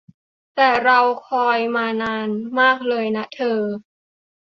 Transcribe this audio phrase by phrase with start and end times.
[0.55, 2.27] แต่เราคอยล์มานาน
[2.59, 3.61] มากเลยนะเธอ